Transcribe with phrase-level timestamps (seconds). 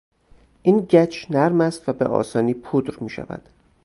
[0.61, 3.49] این گچ نرم است و به آسانی پودر میشود.